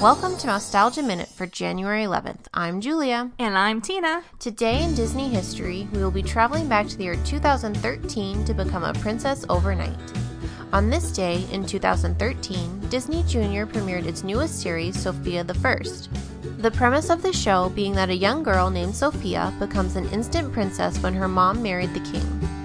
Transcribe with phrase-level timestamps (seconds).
[0.00, 2.46] Welcome to Mousetalgia Minute for January 11th.
[2.54, 3.32] I'm Julia.
[3.40, 4.22] And I'm Tina.
[4.38, 8.84] Today in Disney history, we will be traveling back to the year 2013 to become
[8.84, 9.98] a princess overnight.
[10.72, 16.10] On this day in 2013, Disney Junior premiered its newest series, Sofia the First.
[16.58, 20.52] The premise of the show being that a young girl named Sofia becomes an instant
[20.52, 22.57] princess when her mom married the king.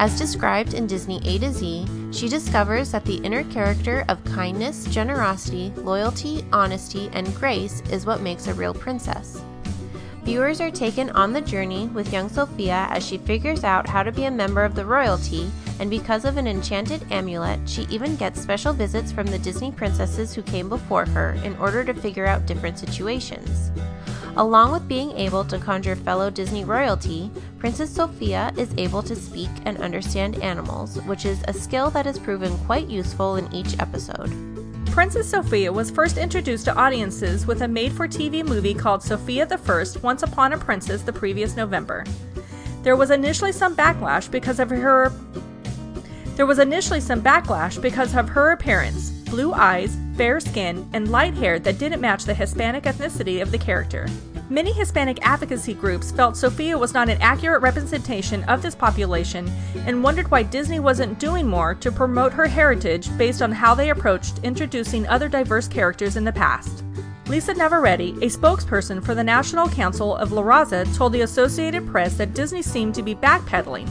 [0.00, 4.86] As described in Disney A to Z, she discovers that the inner character of kindness,
[4.86, 9.42] generosity, loyalty, honesty, and grace is what makes a real princess.
[10.24, 14.10] Viewers are taken on the journey with young Sofia as she figures out how to
[14.10, 18.40] be a member of the royalty, and because of an enchanted amulet, she even gets
[18.40, 22.46] special visits from the Disney princesses who came before her in order to figure out
[22.46, 23.70] different situations.
[24.36, 29.50] Along with being able to conjure fellow Disney royalty, Princess Sofia is able to speak
[29.64, 34.30] and understand animals, which is a skill that has proven quite useful in each episode.
[34.86, 39.46] Princess Sofia was first introduced to audiences with a made for TV movie called Sofia
[39.46, 42.04] the First Once Upon a Princess the previous November.
[42.82, 45.12] There was initially some backlash because of her
[46.36, 51.34] there was initially some backlash because of her appearance blue eyes, fair skin, and light
[51.34, 54.06] hair that didn't match the Hispanic ethnicity of the character.
[54.50, 59.48] Many Hispanic advocacy groups felt Sofia was not an accurate representation of this population
[59.86, 63.90] and wondered why Disney wasn't doing more to promote her heritage based on how they
[63.90, 66.82] approached introducing other diverse characters in the past.
[67.30, 72.16] Lisa Navarrete, a spokesperson for the National Council of La Raza, told the Associated Press
[72.16, 73.88] that Disney seemed to be backpedaling.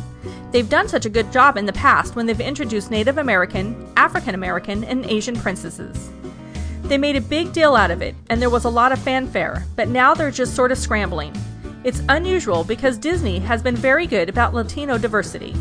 [0.52, 4.36] They've done such a good job in the past when they've introduced Native American, African
[4.36, 6.10] American, and Asian princesses.
[6.84, 9.66] They made a big deal out of it, and there was a lot of fanfare,
[9.78, 11.34] but now they're just sort of scrambling.
[11.86, 15.56] It's unusual because Disney has been very good about Latino diversity.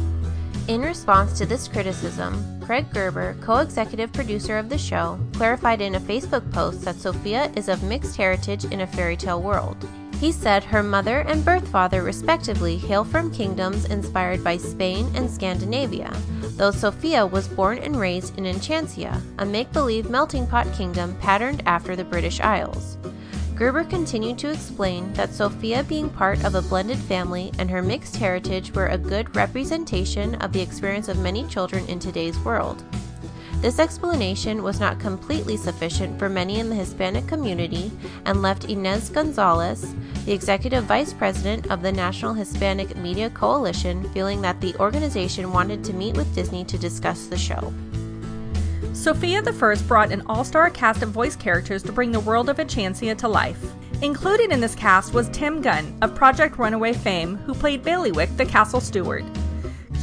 [0.69, 5.95] In response to this criticism, Craig Gerber, co executive producer of the show, clarified in
[5.95, 9.89] a Facebook post that Sofia is of mixed heritage in a fairy tale world.
[10.21, 15.31] He said her mother and birth father, respectively, hail from kingdoms inspired by Spain and
[15.31, 16.15] Scandinavia,
[16.59, 21.63] though Sofia was born and raised in Enchantia, a make believe melting pot kingdom patterned
[21.65, 22.99] after the British Isles.
[23.59, 28.15] Gerber continued to explain that Sofia being part of a blended family and her mixed
[28.15, 32.85] heritage were a good representation of the experience of many children in today's world.
[33.61, 37.91] This explanation was not completely sufficient for many in the Hispanic community
[38.27, 39.93] and left Inez Gonzalez,
[40.25, 45.83] the executive vice president of the National Hispanic Media Coalition, feeling that the organization wanted
[45.83, 47.75] to meet with Disney to discuss the show.
[49.09, 53.17] The First brought an all-star cast of voice characters to bring the world of Enchantia
[53.17, 53.59] to life.
[54.03, 58.45] Included in this cast was Tim Gunn of Project Runway fame, who played Baileywick, the
[58.45, 59.25] castle steward.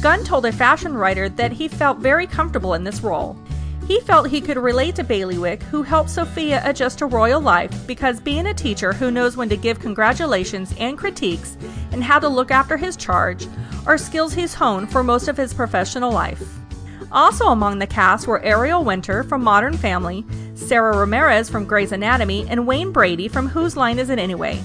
[0.02, 3.38] Gunn told a fashion writer that he felt very comfortable in this role.
[3.86, 8.18] He felt he could relate to Baileywick, who helped Sofia adjust to royal life because
[8.18, 11.56] being a teacher who knows when to give congratulations and critiques
[11.92, 13.46] and how to look after his charge
[13.86, 16.65] are skills he's honed for most of his professional life.
[17.16, 20.22] Also among the cast were Ariel Winter from Modern Family,
[20.54, 24.62] Sara Ramirez from Grey's Anatomy, and Wayne Brady from Whose Line Is It Anyway?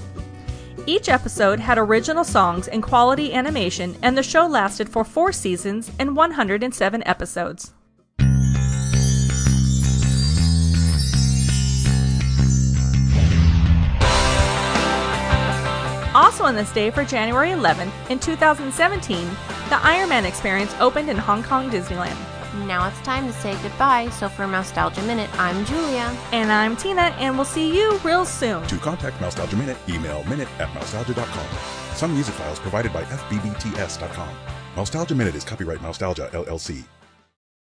[0.84, 5.90] Each episode had original songs and quality animation, and the show lasted for four seasons
[5.98, 7.72] and 107 episodes.
[16.14, 19.26] Also on this day for January 11th, in 2017,
[19.70, 22.31] the Iron Man experience opened in Hong Kong Disneyland.
[22.52, 26.14] Now it's time to say goodbye, so for Mousetalgia Minute, I'm Julia.
[26.32, 28.66] And I'm Tina, and we'll see you real soon.
[28.66, 31.96] To contact Mousetalgia Minute, email minute at mousetalgia.com.
[31.96, 34.36] Some music files provided by FBBTS.com.
[34.76, 36.84] Mousetalgia Minute is copyright Mousetalgia, LLC.